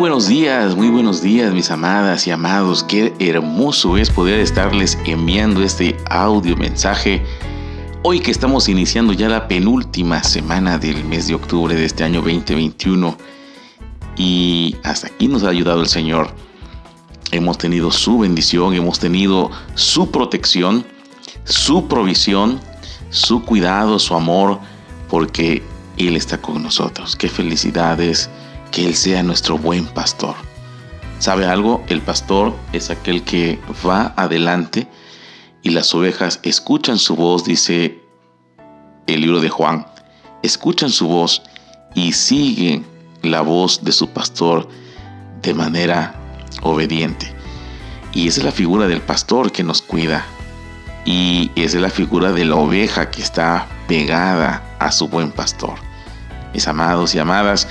[0.00, 2.82] buenos días, muy buenos días mis amadas y amados.
[2.84, 7.22] Qué hermoso es poder estarles enviando este audio mensaje.
[8.02, 12.20] Hoy que estamos iniciando ya la penúltima semana del mes de octubre de este año
[12.20, 13.16] 2021
[14.16, 16.30] y hasta aquí nos ha ayudado el Señor.
[17.30, 20.84] Hemos tenido su bendición, hemos tenido su protección,
[21.44, 22.60] su provisión,
[23.10, 24.60] su cuidado, su amor,
[25.08, 25.62] porque
[25.96, 27.16] Él está con nosotros.
[27.16, 28.28] Qué felicidades
[28.70, 30.34] que Él sea nuestro buen pastor.
[31.18, 31.84] ¿Sabe algo?
[31.88, 34.88] El pastor es aquel que va adelante
[35.62, 38.00] y las ovejas escuchan su voz, dice
[39.06, 39.86] el libro de Juan,
[40.42, 41.42] escuchan su voz
[41.94, 42.86] y siguen
[43.22, 44.68] la voz de su pastor
[45.42, 46.14] de manera
[46.62, 47.34] obediente.
[48.12, 50.24] Y esa es la figura del pastor que nos cuida.
[51.04, 55.74] Y es la figura de la oveja que está pegada a su buen pastor.
[56.52, 57.68] Mis amados y amadas,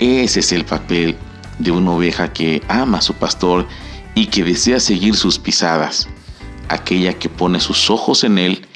[0.00, 1.16] ese es el papel
[1.58, 3.68] de una oveja que ama a su pastor
[4.14, 6.08] y que desea seguir sus pisadas,
[6.68, 8.66] aquella que pone sus ojos en él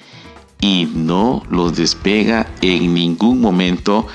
[0.60, 4.06] y no los despega en ningún momento,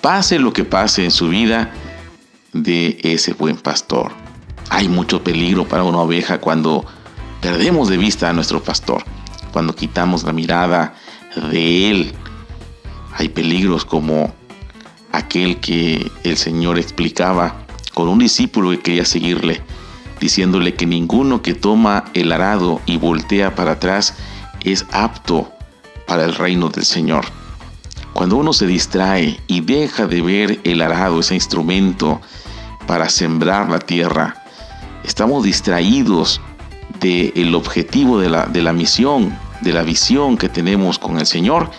[0.00, 1.72] pase lo que pase en su vida,
[2.52, 4.12] de ese buen pastor.
[4.70, 6.84] Hay mucho peligro para una oveja cuando
[7.40, 9.04] perdemos de vista a nuestro pastor,
[9.52, 10.94] cuando quitamos la mirada
[11.50, 12.12] de él.
[13.14, 14.32] Hay peligros como
[15.12, 19.62] aquel que el Señor explicaba con un discípulo que quería seguirle,
[20.20, 24.14] diciéndole que ninguno que toma el arado y voltea para atrás
[24.62, 25.50] es apto
[26.06, 27.24] para el reino del Señor.
[28.12, 32.20] Cuando uno se distrae y deja de ver el arado, ese instrumento
[32.86, 34.44] para sembrar la tierra,
[35.04, 36.40] estamos distraídos
[37.00, 41.70] del objetivo de la, de la misión, de la visión que tenemos con el Señor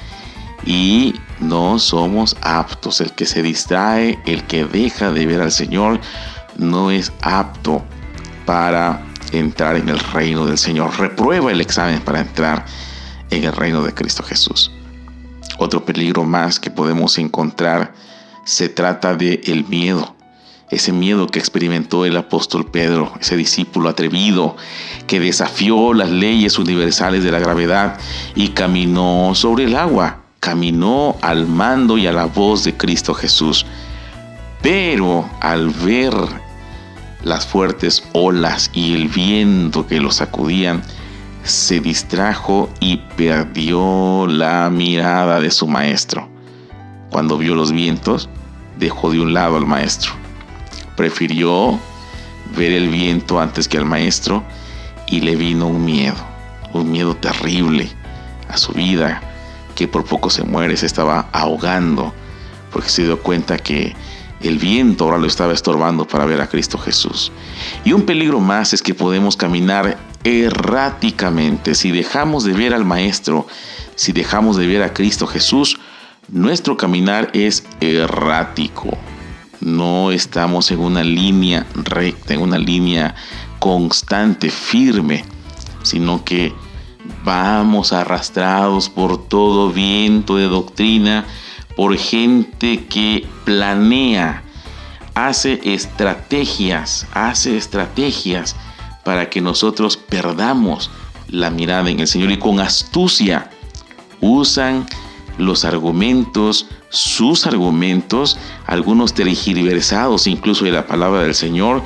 [0.66, 3.02] y no somos aptos.
[3.02, 6.00] El que se distrae, el que deja de ver al Señor,
[6.58, 7.84] no es apto
[8.46, 10.98] para entrar en el reino del Señor.
[11.00, 12.66] Reprueba el examen para entrar
[13.30, 14.72] en el reino de Cristo Jesús.
[15.58, 17.94] Otro peligro más que podemos encontrar
[18.46, 20.16] se trata de el miedo.
[20.70, 24.56] Ese miedo que experimentó el apóstol Pedro, ese discípulo atrevido
[25.06, 28.00] que desafió las leyes universales de la gravedad
[28.36, 33.66] y caminó sobre el agua caminó al mando y a la voz de Cristo Jesús.
[34.62, 36.14] Pero al ver
[37.24, 40.82] las fuertes olas y el viento que lo sacudían,
[41.44, 46.28] se distrajo y perdió la mirada de su maestro.
[47.12, 48.28] Cuando vio los vientos,
[48.78, 50.12] dejó de un lado al maestro.
[50.98, 51.80] Prefirió
[52.58, 54.44] ver el viento antes que al maestro
[55.08, 56.18] y le vino un miedo,
[56.74, 57.90] un miedo terrible
[58.50, 59.22] a su vida,
[59.82, 62.14] que por poco se muere, se estaba ahogando,
[62.72, 63.96] porque se dio cuenta que
[64.40, 67.32] el viento ahora lo estaba estorbando para ver a Cristo Jesús.
[67.84, 71.74] Y un peligro más es que podemos caminar erráticamente.
[71.74, 73.48] Si dejamos de ver al Maestro,
[73.96, 75.80] si dejamos de ver a Cristo Jesús,
[76.30, 78.96] nuestro caminar es errático.
[79.62, 83.16] No estamos en una línea recta, en una línea
[83.58, 85.26] constante, firme,
[85.82, 86.54] sino que
[87.24, 91.26] Vamos arrastrados por todo viento de doctrina,
[91.76, 94.44] por gente que planea,
[95.16, 98.56] hace estrategias, hace estrategias
[99.04, 100.90] para que nosotros perdamos
[101.28, 103.50] la mirada en el Señor y con astucia
[104.20, 104.86] usan
[105.38, 111.82] los argumentos, sus argumentos, algunos tergiversados incluso de la palabra del Señor,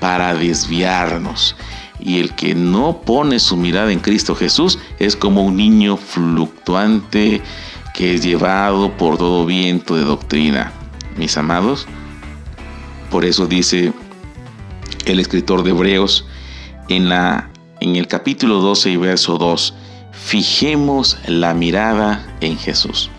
[0.00, 1.56] para desviarnos.
[2.02, 7.42] Y el que no pone su mirada en Cristo Jesús es como un niño fluctuante
[7.94, 10.72] que es llevado por todo viento de doctrina.
[11.16, 11.86] Mis amados,
[13.10, 13.92] por eso dice
[15.04, 16.24] el escritor de Hebreos
[16.88, 19.74] en, la, en el capítulo 12 y verso 2,
[20.12, 23.10] fijemos la mirada en Jesús.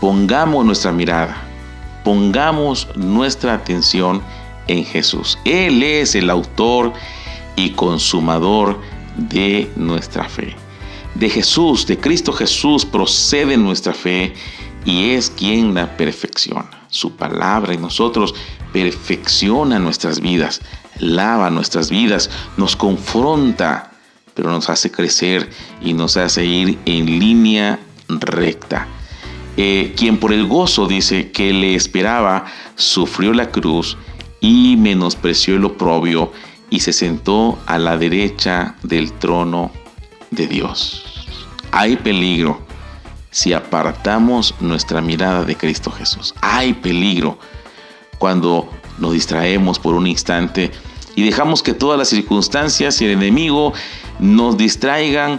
[0.00, 1.36] Pongamos nuestra mirada,
[2.04, 4.22] pongamos nuestra atención
[4.66, 5.38] en Jesús.
[5.44, 6.92] Él es el autor
[7.56, 8.78] y consumador
[9.16, 10.56] de nuestra fe.
[11.14, 14.32] De Jesús, de Cristo Jesús procede nuestra fe
[14.84, 16.70] y es quien la perfecciona.
[16.88, 18.34] Su palabra en nosotros
[18.72, 20.60] perfecciona nuestras vidas,
[20.98, 23.92] lava nuestras vidas, nos confronta,
[24.34, 25.50] pero nos hace crecer
[25.82, 27.78] y nos hace ir en línea
[28.08, 28.88] recta.
[29.56, 33.98] Eh, quien por el gozo dice que le esperaba, sufrió la cruz
[34.40, 36.32] y menospreció el oprobio
[36.72, 39.70] y se sentó a la derecha del trono
[40.30, 41.04] de Dios.
[41.70, 42.62] Hay peligro
[43.30, 46.34] si apartamos nuestra mirada de Cristo Jesús.
[46.40, 47.38] Hay peligro
[48.16, 50.70] cuando nos distraemos por un instante
[51.14, 53.74] y dejamos que todas las circunstancias y el enemigo
[54.18, 55.38] nos distraigan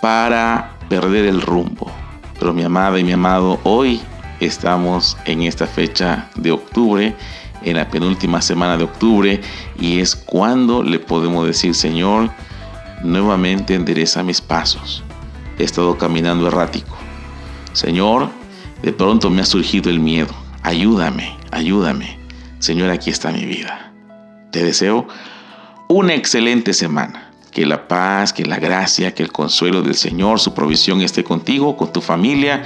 [0.00, 1.90] para perder el rumbo.
[2.38, 4.00] Pero mi amada y mi amado, hoy
[4.40, 7.14] estamos en esta fecha de octubre,
[7.62, 9.40] en la penúltima semana de octubre,
[9.78, 12.30] y es cuando le podemos decir, Señor,
[13.02, 15.02] nuevamente endereza mis pasos.
[15.58, 16.96] He estado caminando errático.
[17.72, 18.30] Señor,
[18.82, 20.34] de pronto me ha surgido el miedo.
[20.62, 22.18] Ayúdame, ayúdame.
[22.58, 23.92] Señor, aquí está mi vida.
[24.50, 25.06] Te deseo
[25.88, 27.24] una excelente semana.
[27.50, 31.76] Que la paz, que la gracia, que el consuelo del Señor, su provisión esté contigo,
[31.76, 32.62] con tu familia,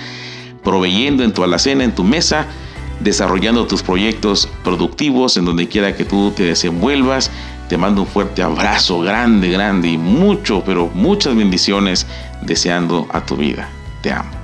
[0.62, 2.46] proveyendo en tu alacena, en tu mesa,
[3.00, 7.30] desarrollando tus proyectos productivos en donde quiera que tú te desenvuelvas.
[7.68, 12.06] Te mando un fuerte abrazo, grande, grande y mucho, pero muchas bendiciones
[12.42, 13.68] deseando a tu vida.
[14.02, 14.41] Te amo.